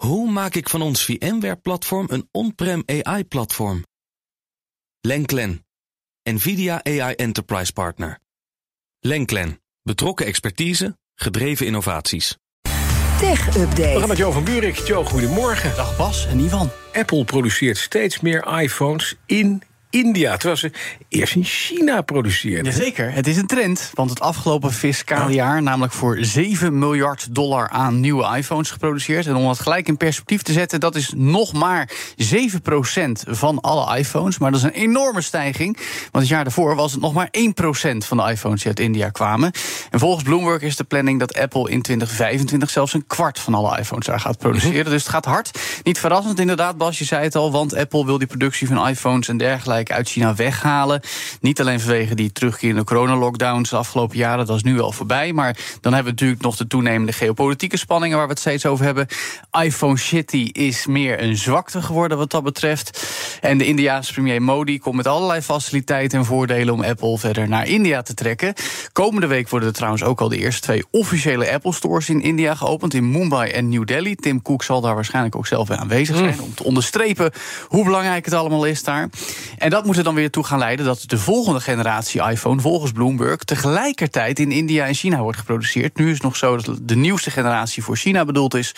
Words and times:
Hoe 0.00 0.30
maak 0.30 0.54
ik 0.54 0.68
van 0.68 0.82
ons 0.82 1.04
VMware-platform 1.04 2.06
een 2.10 2.28
on-prem 2.30 2.82
AI-platform? 2.86 3.84
Lenklen, 5.00 5.66
NVIDIA 6.22 6.84
AI 6.84 7.14
Enterprise 7.14 7.72
Partner. 7.72 8.18
Lenklen, 9.00 9.60
betrokken 9.82 10.26
expertise, 10.26 10.98
gedreven 11.14 11.66
innovaties. 11.66 12.36
Tech 13.18 13.52
We 13.54 13.60
Update. 13.60 13.98
gaan 13.98 14.08
met 14.08 14.16
Jo 14.16 14.30
van 14.30 14.44
Buurik. 14.44 14.76
Jo, 14.76 15.04
goedemorgen. 15.04 15.76
Dag 15.76 15.96
Bas 15.96 16.26
en 16.26 16.38
Ivan. 16.38 16.70
Apple 16.92 17.24
produceert 17.24 17.78
steeds 17.78 18.20
meer 18.20 18.60
iPhones 18.60 19.16
in 19.26 19.62
India. 19.90 20.36
Terwijl 20.36 20.56
ze 20.56 20.72
eerst 21.08 21.34
in 21.34 21.44
China 21.44 22.00
produceerden. 22.00 22.72
Jazeker, 22.72 23.12
het 23.12 23.26
is 23.26 23.36
een 23.36 23.46
trend. 23.46 23.90
Want 23.94 24.10
het 24.10 24.20
afgelopen 24.20 24.72
fiscale 24.72 25.32
jaar 25.32 25.62
namelijk 25.62 25.92
voor 25.92 26.18
7 26.20 26.78
miljard 26.78 27.34
dollar 27.34 27.68
aan 27.68 28.00
nieuwe 28.00 28.36
iPhones 28.36 28.70
geproduceerd. 28.70 29.26
En 29.26 29.36
om 29.36 29.44
dat 29.44 29.60
gelijk 29.60 29.88
in 29.88 29.96
perspectief 29.96 30.42
te 30.42 30.52
zetten, 30.52 30.80
dat 30.80 30.94
is 30.94 31.12
nog 31.16 31.52
maar 31.52 31.90
7% 32.16 33.12
van 33.26 33.60
alle 33.60 33.98
iPhones. 33.98 34.38
Maar 34.38 34.50
dat 34.50 34.60
is 34.60 34.66
een 34.66 34.72
enorme 34.72 35.20
stijging. 35.20 35.76
Want 36.00 36.24
het 36.24 36.28
jaar 36.28 36.44
daarvoor 36.44 36.76
was 36.76 36.92
het 36.92 37.00
nog 37.00 37.12
maar 37.12 37.28
1% 37.38 37.96
van 37.96 38.16
de 38.16 38.30
iPhones 38.30 38.58
die 38.60 38.68
uit 38.68 38.80
India 38.80 39.08
kwamen. 39.08 39.52
En 39.90 39.98
volgens 39.98 40.24
Bloomberg 40.24 40.62
is 40.62 40.76
de 40.76 40.84
planning 40.84 41.18
dat 41.18 41.38
Apple 41.38 41.70
in 41.70 41.82
2025 41.82 42.70
zelfs 42.70 42.94
een 42.94 43.06
kwart 43.06 43.38
van 43.38 43.54
alle 43.54 43.78
iPhones 43.78 44.06
daar 44.06 44.20
gaat 44.20 44.38
produceren. 44.38 44.90
Dus 44.90 45.02
het 45.02 45.10
gaat 45.10 45.24
hard. 45.24 45.58
Niet 45.82 45.98
verrassend 45.98 46.38
inderdaad, 46.38 46.76
Bas, 46.76 46.98
je 46.98 47.04
zei 47.04 47.22
het 47.22 47.34
al. 47.34 47.52
Want 47.52 47.74
Apple 47.74 48.04
wil 48.04 48.18
die 48.18 48.26
productie 48.26 48.66
van 48.66 48.88
iPhones 48.88 49.28
en 49.28 49.36
dergelijke 49.36 49.79
uit 49.88 50.08
China 50.08 50.34
weghalen. 50.34 51.00
Niet 51.40 51.60
alleen 51.60 51.80
vanwege 51.80 52.14
die 52.14 52.32
terugkerende 52.32 52.84
coronalockdowns 52.84 53.70
de 53.70 53.76
afgelopen 53.76 54.16
jaren, 54.16 54.46
dat 54.46 54.56
is 54.56 54.62
nu 54.62 54.80
al 54.80 54.92
voorbij. 54.92 55.32
Maar 55.32 55.56
dan 55.80 55.92
hebben 55.92 56.12
we 56.12 56.18
natuurlijk 56.18 56.42
nog 56.42 56.56
de 56.56 56.66
toenemende 56.66 57.12
geopolitieke 57.12 57.76
spanningen 57.76 58.16
waar 58.16 58.26
we 58.26 58.32
het 58.32 58.40
steeds 58.40 58.66
over 58.66 58.84
hebben. 58.84 59.06
iPhone 59.62 59.98
City 59.98 60.48
is 60.52 60.86
meer 60.86 61.22
een 61.22 61.36
zwakte 61.36 61.82
geworden 61.82 62.18
wat 62.18 62.30
dat 62.30 62.42
betreft. 62.42 63.06
En 63.40 63.58
de 63.58 63.66
Indiaanse 63.66 64.12
premier 64.12 64.42
Modi 64.42 64.78
komt 64.78 64.96
met 64.96 65.06
allerlei 65.06 65.40
faciliteiten 65.40 66.18
en 66.18 66.24
voordelen 66.24 66.74
om 66.74 66.82
Apple 66.82 67.18
verder 67.18 67.48
naar 67.48 67.66
India 67.66 68.02
te 68.02 68.14
trekken. 68.14 68.54
Komende 68.92 69.26
week 69.26 69.48
worden 69.48 69.68
er 69.68 69.74
trouwens 69.74 70.02
ook 70.02 70.20
al 70.20 70.28
de 70.28 70.38
eerste 70.38 70.60
twee 70.60 70.84
officiële 70.90 71.52
Apple 71.52 71.72
stores 71.72 72.08
in 72.08 72.22
India 72.22 72.54
geopend. 72.54 72.94
In 72.94 73.10
Mumbai 73.10 73.50
en 73.50 73.68
New 73.68 73.86
Delhi. 73.86 74.14
Tim 74.14 74.42
Cook 74.42 74.62
zal 74.62 74.80
daar 74.80 74.94
waarschijnlijk 74.94 75.36
ook 75.36 75.46
zelf 75.46 75.68
bij 75.68 75.76
aanwezig 75.76 76.16
zijn. 76.16 76.40
Om 76.40 76.54
te 76.54 76.64
onderstrepen 76.64 77.32
hoe 77.68 77.84
belangrijk 77.84 78.24
het 78.24 78.34
allemaal 78.34 78.64
is 78.64 78.82
daar. 78.82 79.08
En 79.58 79.69
dat 79.70 79.84
moet 79.84 79.96
er 79.96 80.04
dan 80.04 80.14
weer 80.14 80.30
toe 80.30 80.44
gaan 80.44 80.58
leiden 80.58 80.86
dat 80.86 81.02
de 81.06 81.18
volgende 81.18 81.60
generatie 81.60 82.22
iPhone, 82.22 82.60
volgens 82.60 82.92
Bloomberg, 82.92 83.36
tegelijkertijd 83.36 84.38
in 84.38 84.52
India 84.52 84.86
en 84.86 84.94
China 84.94 85.22
wordt 85.22 85.38
geproduceerd. 85.38 85.96
Nu 85.96 86.06
is 86.06 86.12
het 86.12 86.22
nog 86.22 86.36
zo 86.36 86.56
dat 86.56 86.78
de 86.82 86.96
nieuwste 86.96 87.30
generatie 87.30 87.82
voor 87.82 87.96
China 87.96 88.24
bedoeld 88.24 88.54
is. 88.54 88.74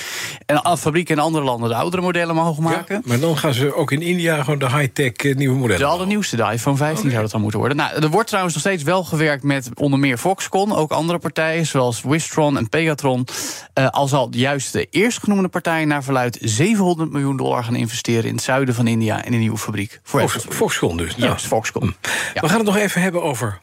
En 0.47 0.79
fabrieken 0.79 1.17
in 1.17 1.23
andere 1.23 1.45
landen 1.45 1.69
de 1.69 1.75
oudere 1.75 2.03
modellen 2.03 2.35
mogen 2.35 2.63
maken. 2.63 2.95
Ja, 2.95 3.01
maar 3.05 3.21
dan 3.21 3.39
gaan 3.39 3.55
ze 3.55 3.75
ook 3.75 3.93
in 3.93 4.03
India 4.03 4.43
gewoon 4.43 4.59
de 4.59 4.69
high-tech 4.69 5.13
eh, 5.13 5.37
nieuwe 5.37 5.59
modellen. 5.59 5.81
De 5.81 5.87
allernieuwste, 5.87 6.37
de 6.37 6.49
iPhone 6.53 6.77
15 6.77 7.11
zou 7.11 7.23
dat 7.23 7.31
dan 7.31 7.41
moeten 7.41 7.59
worden. 7.59 7.77
Nou, 7.77 8.03
er 8.03 8.09
wordt 8.09 8.29
trouwens 8.29 8.55
nog 8.55 8.65
steeds 8.65 8.83
wel 8.83 9.05
gewerkt 9.05 9.43
met 9.43 9.71
onder 9.75 9.99
meer 9.99 10.19
Foxconn. 10.19 10.73
Ook 10.73 10.91
andere 10.91 11.19
partijen, 11.19 11.67
zoals 11.67 12.03
Wistron 12.03 12.57
en 12.57 12.69
Pegatron. 12.69 13.27
Eh, 13.73 13.89
al 13.89 14.09
zal 14.09 14.29
juist 14.31 14.73
de 14.73 14.87
eerstgenoemde 14.91 15.49
partij 15.49 15.85
naar 15.85 16.05
verluid 16.05 16.39
700 16.41 17.13
miljoen 17.13 17.37
dollar 17.37 17.65
gaan 17.65 17.77
investeren 17.77 18.25
in 18.25 18.35
het 18.35 18.43
zuiden 18.43 18.75
van 18.75 18.87
India 18.87 19.25
in 19.25 19.33
een 19.33 19.39
nieuwe 19.39 19.59
fabriek. 19.59 20.01
Voor 20.03 20.21
Fox, 20.21 20.35
Apple. 20.37 20.55
Foxconn 20.83 20.97
dus. 21.07 21.17
Nou, 21.17 21.29
Juist, 21.29 21.47
Foxconn. 21.47 21.97
Ja. 22.35 22.41
We 22.41 22.49
gaan 22.49 22.57
het 22.57 22.67
nog 22.67 22.77
even 22.77 23.01
hebben 23.03 23.23
over 23.23 23.61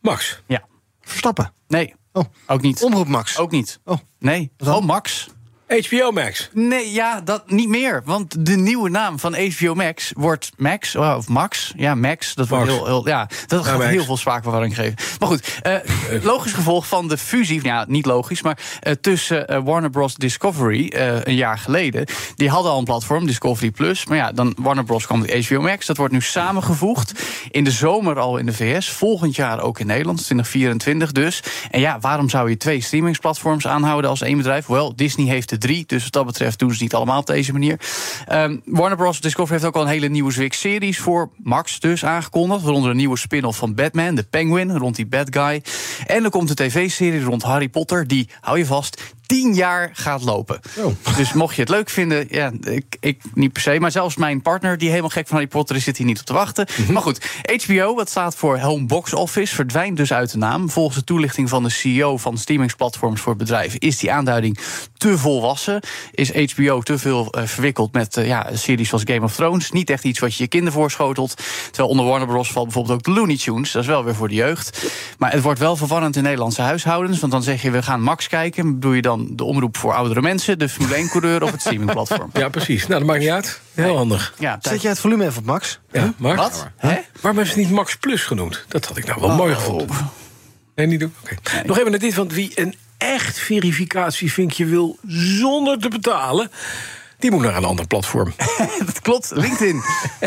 Max. 0.00 0.42
Ja. 0.46 0.64
Verstappen. 1.00 1.52
Nee, 1.68 1.94
Oh. 2.12 2.24
ook 2.46 2.60
niet. 2.60 2.82
Omroep 2.82 3.06
Max. 3.06 3.38
Ook 3.38 3.50
niet. 3.50 3.80
Oh. 3.84 3.98
Nee, 4.18 4.50
gewoon 4.56 4.84
Max. 4.84 5.28
HBO 5.68 6.10
Max. 6.10 6.48
Nee, 6.52 6.92
ja, 6.92 7.20
dat 7.20 7.50
niet 7.50 7.68
meer. 7.68 8.02
Want 8.04 8.46
de 8.46 8.56
nieuwe 8.56 8.90
naam 8.90 9.18
van 9.18 9.34
HBO 9.34 9.74
Max 9.74 10.12
wordt 10.16 10.50
Max. 10.56 10.96
oh, 10.96 11.14
Of 11.16 11.28
Max. 11.28 11.72
Ja, 11.76 11.94
Max. 11.94 12.34
Dat 12.34 12.48
wordt 12.48 12.70
heel, 12.70 12.86
heel. 12.86 13.08
Ja, 13.08 13.28
dat 13.46 13.64
gaat 13.64 13.78
Max. 13.78 13.90
heel 13.90 14.04
veel 14.04 14.16
spraakverwarring 14.16 14.74
geven. 14.74 14.94
Maar 15.18 15.28
goed, 15.28 15.58
eh, 15.62 15.74
logisch 16.22 16.52
gevolg 16.52 16.86
van 16.86 17.08
de 17.08 17.18
fusie. 17.18 17.60
Ja, 17.64 17.84
niet 17.88 18.06
logisch, 18.06 18.42
maar 18.42 18.58
eh, 18.80 18.92
tussen 19.00 19.46
eh, 19.48 19.60
Warner 19.64 19.90
Bros. 19.90 20.14
Discovery 20.14 20.88
eh, 20.88 21.22
een 21.22 21.34
jaar 21.34 21.58
geleden. 21.58 22.06
Die 22.36 22.48
hadden 22.48 22.72
al 22.72 22.78
een 22.78 22.84
platform, 22.84 23.26
Discovery 23.26 23.70
Plus. 23.70 24.06
Maar 24.06 24.16
ja, 24.16 24.32
dan 24.32 24.56
Warner 24.60 24.84
Bros. 24.84 25.06
kwam 25.06 25.20
met 25.20 25.46
HBO 25.48 25.60
Max. 25.60 25.86
Dat 25.86 25.96
wordt 25.96 26.12
nu 26.12 26.20
samengevoegd. 26.20 27.12
In 27.50 27.64
de 27.64 27.70
zomer 27.70 28.18
al 28.18 28.36
in 28.36 28.46
de 28.46 28.52
VS. 28.52 28.90
Volgend 28.90 29.36
jaar 29.36 29.60
ook 29.60 29.78
in 29.78 29.86
Nederland, 29.86 30.16
2024 30.18 31.12
dus. 31.12 31.42
En 31.70 31.80
ja, 31.80 31.98
waarom 32.00 32.28
zou 32.28 32.48
je 32.50 32.56
twee 32.56 32.80
streamingsplatforms 32.80 33.66
aanhouden 33.66 34.10
als 34.10 34.22
één 34.22 34.36
bedrijf? 34.36 34.66
Wel, 34.66 34.96
Disney 34.96 35.26
heeft 35.26 35.50
er 35.56 35.68
drie. 35.68 35.84
Dus 35.86 36.02
wat 36.02 36.12
dat 36.12 36.26
betreft 36.26 36.58
doen 36.58 36.74
ze 36.74 36.82
niet 36.82 36.94
allemaal 36.94 37.18
op 37.18 37.26
deze 37.26 37.52
manier. 37.52 37.80
Ehm, 38.26 38.56
Warner 38.64 38.96
Bros. 38.96 39.20
Discovery 39.20 39.52
heeft 39.54 39.64
ook 39.68 39.74
al 39.74 39.82
een 39.82 39.88
hele 39.88 40.08
nieuwe 40.08 40.32
Zwick-series 40.32 40.98
voor 40.98 41.30
Max 41.36 41.80
dus 41.80 42.04
aangekondigd. 42.04 42.62
Waaronder 42.62 42.90
een 42.90 42.96
nieuwe 42.96 43.16
spin-off 43.16 43.58
van 43.58 43.74
Batman, 43.74 44.14
de 44.14 44.22
Penguin, 44.22 44.76
rond 44.76 44.96
die 44.96 45.06
bad 45.06 45.28
guy. 45.30 45.62
En 46.06 46.24
er 46.24 46.30
komt 46.30 46.50
een 46.50 46.56
tv-serie 46.56 47.22
rond 47.22 47.42
Harry 47.42 47.68
Potter, 47.68 48.06
die, 48.06 48.28
hou 48.40 48.58
je 48.58 48.66
vast, 48.66 49.14
tien 49.26 49.54
jaar 49.54 49.90
gaat 49.92 50.22
lopen. 50.22 50.60
Dus 51.16 51.32
mocht 51.32 51.54
je 51.54 51.60
het 51.60 51.70
leuk 51.70 51.90
vinden, 51.90 52.26
ja, 52.30 52.52
ik, 52.60 52.96
ik 53.00 53.22
niet 53.34 53.52
per 53.52 53.62
se, 53.62 53.78
maar 53.80 53.90
zelfs 53.90 54.16
mijn 54.16 54.42
partner, 54.42 54.78
die 54.78 54.88
helemaal 54.88 55.10
gek 55.10 55.26
van 55.26 55.36
Harry 55.36 55.50
Potter 55.50 55.76
is, 55.76 55.84
zit 55.84 55.96
hier 55.96 56.06
niet 56.06 56.18
op 56.18 56.26
te 56.26 56.32
wachten. 56.32 56.66
Maar 56.90 57.02
goed, 57.02 57.30
HBO, 57.64 57.94
wat 57.94 58.10
staat 58.10 58.36
voor 58.36 58.58
Home 58.58 58.86
Box 58.86 59.12
Office, 59.14 59.54
verdwijnt 59.54 59.96
dus 59.96 60.12
uit 60.12 60.30
de 60.30 60.38
naam. 60.38 60.70
Volgens 60.70 60.96
de 60.96 61.04
toelichting 61.04 61.48
van 61.48 61.62
de 61.62 61.70
CEO 61.70 62.16
van 62.16 62.38
streamingsplatforms 62.38 63.20
voor 63.20 63.36
bedrijven 63.36 63.80
is 63.80 63.98
die 63.98 64.12
aanduiding 64.12 64.58
te 64.96 65.18
volwassen. 65.18 65.80
Is 66.10 66.52
HBO 66.52 66.80
te 66.80 66.98
veel 66.98 67.32
eh, 67.32 67.44
verwikkeld 67.44 67.92
met 67.92 68.16
eh, 68.16 68.26
ja, 68.26 68.50
series 68.52 68.88
zoals 68.88 69.04
Game 69.06 69.22
of 69.22 69.34
Thrones. 69.34 69.70
Niet 69.70 69.90
echt 69.90 70.04
iets 70.04 70.18
wat 70.18 70.34
je 70.34 70.42
je 70.42 70.48
kinderen 70.48 70.74
voorschotelt. 70.74 71.34
Terwijl 71.66 71.88
onder 71.88 72.06
Warner 72.06 72.28
Bros. 72.28 72.52
valt 72.52 72.64
bijvoorbeeld 72.64 72.98
ook 72.98 73.04
de 73.04 73.20
Looney 73.20 73.36
Tunes. 73.36 73.72
Dat 73.72 73.82
is 73.82 73.88
wel 73.88 74.04
weer 74.04 74.14
voor 74.14 74.28
de 74.28 74.34
jeugd. 74.34 74.90
Maar 75.18 75.32
het 75.32 75.42
wordt 75.42 75.58
wel 75.58 75.76
verwarrend 75.76 76.16
in 76.16 76.22
Nederlandse 76.22 76.62
huishoudens. 76.62 77.20
Want 77.20 77.32
dan 77.32 77.42
zeg 77.42 77.62
je, 77.62 77.70
we 77.70 77.82
gaan 77.82 78.02
Max 78.02 78.28
kijken. 78.28 78.74
Bedoel 78.74 78.92
je 78.92 79.02
dan 79.02 79.15
de 79.16 79.44
omroep 79.44 79.76
voor 79.76 79.94
oudere 79.94 80.22
mensen, 80.22 80.58
de 80.58 80.68
Formule 80.68 81.06
1-coureur 81.06 81.42
of 81.42 81.50
het 81.50 81.60
streamingplatform? 81.60 82.30
Ja, 82.32 82.48
precies. 82.48 82.86
Nou, 82.86 82.98
dat 82.98 83.08
maakt 83.08 83.20
niet 83.20 83.30
uit. 83.30 83.60
Heel 83.74 83.96
handig. 83.96 84.34
Ja, 84.38 84.58
Zet 84.60 84.82
jij 84.82 84.90
het 84.90 85.00
volume 85.00 85.24
even 85.26 85.38
op 85.38 85.44
Max? 85.44 85.78
Ja, 85.92 86.14
Max. 86.16 86.36
Wat? 86.36 86.66
Hè? 86.76 86.88
Oh. 86.88 86.94
Waarom 86.94 87.36
hebben 87.36 87.46
ze 87.46 87.58
niet 87.58 87.70
Max 87.70 87.96
Plus 87.96 88.22
genoemd? 88.24 88.64
Dat 88.68 88.84
had 88.84 88.96
ik 88.96 89.06
nou 89.06 89.20
wel 89.20 89.30
mooi 89.36 89.54
gevonden. 89.54 89.88
Nee, 90.74 90.86
niet 90.86 91.00
doen? 91.00 91.14
Oké. 91.22 91.62
Nog 91.66 91.78
even 91.78 91.90
naar 91.90 92.00
dit, 92.00 92.14
want 92.14 92.32
wie 92.32 92.52
een 92.54 92.74
echt 92.98 93.38
verificatievinkje 93.38 94.64
wil 94.64 94.98
zonder 95.06 95.78
te 95.78 95.88
betalen... 95.88 96.50
die 97.18 97.30
moet 97.30 97.42
naar 97.42 97.56
een 97.56 97.64
ander 97.64 97.86
platform. 97.86 98.32
dat 98.86 99.00
klopt. 99.00 99.30
LinkedIn. 99.34 99.82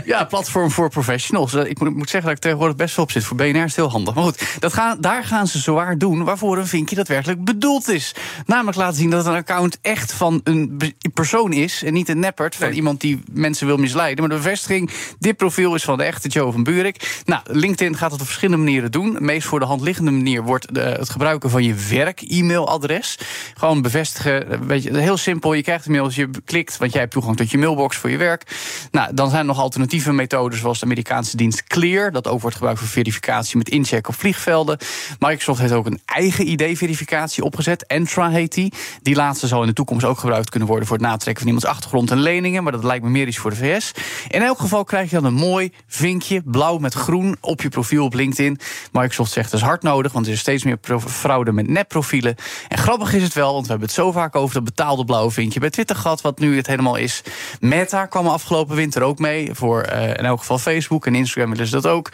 Ja, 0.06 0.24
platform 0.26 0.72
voor 0.72 0.90
professionals. 0.90 1.54
Eh, 1.54 1.66
Ik 1.70 1.80
moet, 1.80 1.96
moet 1.96 2.10
zeggen 2.10 2.30
dat 2.30 2.38
ik 2.38 2.44
tegenwoordig 2.44 2.76
best 2.78 2.96
wel 2.96 3.06
op 3.06 3.12
zit. 3.12 3.24
Voor 3.24 3.38
BNR 3.38 3.56
is 3.56 3.62
het 3.64 3.76
heel 3.76 3.90
handig. 3.90 4.14
Maar 4.14 4.24
goed, 4.24 4.56
dat 4.60 4.74
gaan, 4.74 4.98
daar 5.02 5.24
gaan 5.24 5.48
ze 5.48 5.60
zowaar 5.60 5.98
doen 5.98 6.24
waarvoor 6.24 6.58
een 6.58 6.68
vinkje 6.68 6.96
daadwerkelijk 6.96 7.44
bedoeld 7.44 7.88
is. 7.90 8.16
Namelijk 8.46 8.78
laten 8.78 8.98
zien 8.98 9.10
dat 9.10 9.26
een 9.26 9.34
account 9.34 9.78
echt 9.82 10.14
van 10.14 10.42
een 10.44 10.82
persoon 11.14 11.54
is. 11.54 11.84
En 11.84 11.94
niet 11.94 12.10
een 12.10 12.20
neppert 12.20 12.56
van 12.56 12.68
Nee. 12.68 12.76
iemand 12.76 13.02
die 13.02 13.20
mensen 13.32 13.68
wil 13.68 13.78
misleiden. 13.78 14.20
Maar 14.28 14.38
de 14.38 14.44
bevestiging, 14.44 14.90
dit 15.20 15.38
profiel 15.38 15.76
is 15.76 15.84
van 15.84 15.98
de 15.98 16.04
echte 16.04 16.28
Joe 16.28 16.52
van 16.52 16.64
Buurik. 16.64 17.22
Nou, 17.26 17.42
LinkedIn 17.46 17.98
gaat 17.98 18.12
het 18.12 18.20
op 18.22 18.26
verschillende 18.26 18.64
manieren 18.64 18.92
doen. 18.92 19.14
De 19.14 19.22
meest 19.22 19.48
voor 19.48 19.60
de 19.60 19.66
hand 19.66 19.82
liggende 19.82 20.12
manier 20.12 20.44
wordt 20.44 20.74
de- 20.74 20.80
het 20.82 21.10
gebruiken 21.10 21.50
van 21.50 21.64
je 21.64 21.74
werk-e-mailadres. 21.90 23.18
Gewoon 23.58 23.82
bevestigen. 23.82 24.52
eh, 24.52 24.60
Weet 24.60 24.84
je, 24.84 24.98
heel 24.98 25.18
simpel. 25.18 25.54
Je 25.54 25.62
krijgt 25.64 25.86
een 25.86 25.92
mail 25.92 26.04
als 26.04 26.16
je 26.16 26.30
klikt, 26.46 26.78
want 26.80 26.92
jij 26.92 27.02
hebt 27.02 27.14
toegang 27.14 27.38
tot 27.38 27.52
je 27.52 27.58
mailbox 27.58 27.98
voor 27.98 28.10
je 28.10 28.18
werk. 28.18 28.58
Nou, 28.92 29.14
dan 29.14 29.30
zijn 29.30 29.42
er 29.42 29.48
nog 29.48 29.60
alternatieve 29.60 30.14
methoden, 30.14 30.60
zoals 30.60 30.80
de 30.80 30.86
Amerikaanse 30.86 31.38
dienst 31.38 31.64
Clear. 31.64 32.12
Dat 32.12 32.28
ook 32.28 32.42
wordt 32.42 32.56
gebruikt 32.56 32.80
voor 32.80 32.90
verificatie 32.90 33.58
met 33.58 33.70
incheck 33.70 34.08
op 34.08 34.16
vliegvelden. 34.16 34.78
Microsoft 35.20 35.60
heeft 35.60 35.74
ook 35.74 35.86
een 35.86 36.02
eigen 36.06 36.48
ID-verificatie 36.48 37.44
opgezet. 37.44 37.86
Entra 37.86 38.30
heet 38.30 38.54
die. 38.54 38.74
Die 39.02 39.16
laatste 39.16 39.48
zal 39.48 39.62
in 39.62 39.68
de 39.68 39.74
toekomst 39.74 40.06
ook 40.06 40.20
gebruikt 40.20 40.50
kunnen 40.50 40.68
worden 40.68 40.88
voor 40.88 40.98
het 40.98 41.06
natrekken 41.06 41.44
van 41.44 41.54
iemands 41.54 41.70
achtergrond 41.70 42.12
en 42.12 42.20
leningen. 42.20 42.64
Maar 42.64 42.72
dat 42.72 42.84
lijkt 42.84 43.04
me 43.04 43.10
meer 43.10 43.28
iets 43.28 43.38
voor 43.38 43.50
de 43.50 43.58
VS. 43.58 43.92
In 44.28 44.42
elk 44.42 44.60
geval 44.60 44.84
krijg 44.84 45.10
je 45.10 45.16
dan 45.16 45.26
een 45.26 45.34
mooi 45.34 45.72
vinkje, 45.88 46.42
blauw 46.46 46.78
met 46.78 46.94
groen, 46.94 47.38
op 47.42 47.62
je 47.62 47.70
profiel 47.70 48.06
op 48.06 48.14
LinkedIn. 48.14 48.60
Microsoft 48.92 49.32
zegt 49.32 49.52
dat 49.52 49.60
is 49.60 49.66
hard 49.66 49.84
nodig, 49.84 50.12
want 50.12 50.26
er 50.26 50.32
is 50.32 50.40
steeds 50.40 50.64
meer 50.64 50.78
fraude 51.08 51.52
met 51.52 51.68
nepprofielen. 51.68 52.36
En 52.68 52.78
grappig 52.78 53.14
is 53.14 53.24
het 53.24 53.34
wel, 53.34 53.54
want 53.54 53.64
we 53.64 53.70
hebben 53.70 53.88
het 53.88 53.98
zo 53.98 54.12
vaak 54.12 54.36
over 54.36 54.54
dat 54.54 54.64
betaalde 54.64 55.06
blauwe 55.06 55.32
vinkje 55.32 55.60
bij 55.60 55.70
Twitter 55.70 55.96
gehad, 55.96 56.22
wat 56.22 56.40
nu 56.40 56.56
het 56.56 56.68
helemaal 56.70 56.96
is. 56.96 57.22
Meta 57.60 58.06
kwam 58.06 58.28
afgelopen 58.28 58.76
winter 58.76 59.02
ook 59.02 59.20
mee, 59.20 59.50
voor 59.54 59.82
eh, 59.82 60.08
in 60.08 60.16
elk 60.26 60.40
geval 60.40 60.58
Facebook 60.58 61.06
en 61.06 61.16
Instagram 61.16 61.50
willen 61.52 61.68
ze 61.68 61.72
dat 61.82 61.88
ook. 61.88 62.12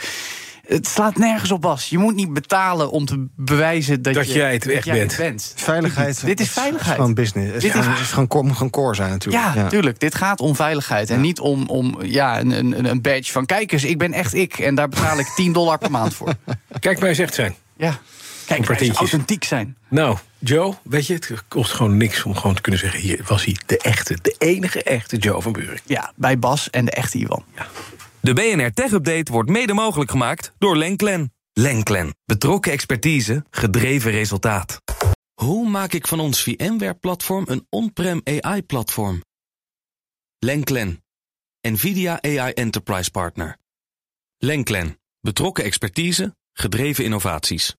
Het 0.67 0.87
slaat 0.87 1.17
nergens 1.17 1.51
op, 1.51 1.61
Bas. 1.61 1.89
Je 1.89 1.97
moet 1.97 2.15
niet 2.15 2.33
betalen 2.33 2.91
om 2.91 3.05
te 3.05 3.27
bewijzen 3.35 4.01
dat, 4.01 4.13
Dat 4.13 4.27
je, 4.27 4.33
jij 4.33 4.53
het 4.53 4.67
echt 4.67 4.85
bent. 4.91 5.17
bent. 5.17 5.53
Veiligheid. 5.55 6.25
Dit 6.25 6.39
is 6.39 6.45
is 6.45 6.51
veiligheid. 6.53 6.95
gewoon 6.95 7.13
business. 7.13 7.47
Het 7.47 7.55
is, 7.55 7.61
Dit 7.63 7.71
is- 7.73 7.79
gewoon- 7.79 7.93
het 7.95 8.01
is 8.05 8.09
gewoon 8.11 8.27
core, 8.27 8.43
moet 8.45 8.55
gewoon 8.55 8.69
core 8.69 8.95
zijn 8.95 9.09
natuurlijk. 9.09 9.55
Ja, 9.55 9.67
tuurlijk. 9.67 9.99
Dit 9.99 10.15
gaat 10.15 10.39
om 10.39 10.55
veiligheid. 10.55 11.09
En 11.09 11.21
niet 11.21 11.39
om, 11.39 11.67
om 11.67 11.97
ja, 12.03 12.39
een, 12.39 12.51
een, 12.51 12.85
een 12.85 13.01
badge 13.01 13.31
van... 13.31 13.45
kijk 13.45 13.71
eens, 13.71 13.83
ik 13.83 13.97
ben 13.97 14.13
echt 14.13 14.33
ik. 14.33 14.59
En 14.59 14.75
daar 14.75 14.89
betaal 14.89 15.19
ik 15.19 15.27
10 15.35 15.51
dollar 15.53 15.77
per 15.77 15.91
maand 15.91 16.13
voor. 16.13 16.33
Kijk 16.79 16.99
mij 16.99 17.09
eens 17.09 17.17
echt 17.19 17.33
zijn. 17.33 17.55
Ja. 17.77 17.97
Kijk, 18.45 18.59
wij 18.59 18.67
partietjes. 18.67 18.97
authentiek 18.97 19.43
zijn. 19.43 19.77
Nou, 19.89 20.17
Joe, 20.39 20.75
weet 20.83 21.07
je, 21.07 21.13
het 21.13 21.43
kost 21.47 21.71
gewoon 21.71 21.97
niks 21.97 22.23
om 22.23 22.35
gewoon 22.35 22.55
te 22.55 22.61
kunnen 22.61 22.81
zeggen... 22.81 22.99
hier 22.99 23.23
was 23.27 23.45
hij 23.45 23.57
de 23.65 23.77
echte, 23.77 24.17
de 24.21 24.35
enige 24.37 24.83
echte 24.83 25.17
Joe 25.17 25.41
van 25.41 25.51
Buren. 25.51 25.79
Ja, 25.85 26.13
bij 26.15 26.39
Bas 26.39 26.69
en 26.69 26.85
de 26.85 26.91
echte 26.91 27.17
Iwan. 27.17 27.45
Ja. 27.55 27.67
De 28.19 28.33
BNR 28.33 28.73
Tech 28.73 28.91
Update 28.91 29.31
wordt 29.31 29.49
mede 29.49 29.73
mogelijk 29.73 30.11
gemaakt 30.11 30.51
door 30.57 30.77
Lenklen. 30.77 31.33
Lenklen. 31.53 32.15
Betrokken 32.25 32.71
expertise, 32.71 33.45
gedreven 33.49 34.11
resultaat. 34.11 34.81
Hoe 35.33 35.69
maak 35.69 35.93
ik 35.93 36.07
van 36.07 36.19
ons 36.19 36.43
VMware-platform 36.43 37.43
een 37.47 37.67
on-prem 37.69 38.21
AI-platform? 38.23 39.21
Lenklen. 40.39 41.03
NVIDIA 41.61 42.21
AI 42.21 42.51
Enterprise 42.53 43.11
Partner. 43.11 43.57
Lenklen. 44.37 44.99
Betrokken 45.19 45.63
expertise, 45.63 46.35
gedreven 46.53 47.03
innovaties. 47.03 47.75